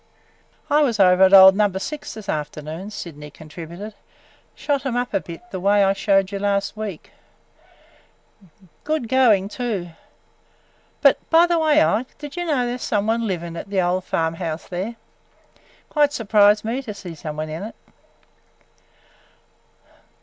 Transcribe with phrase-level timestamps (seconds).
[0.67, 3.93] "I was over at old Number Six this afternoon," Sydney contributed.
[4.55, 7.11] "Shot 'em up a bit the way I showed you last week.
[8.83, 9.89] Good going, too.
[11.01, 13.81] But, by the way, Ike, did you know there 's some one living at the
[13.83, 14.95] old farm house there?
[15.87, 17.75] Quite surprised me to see some one in it!"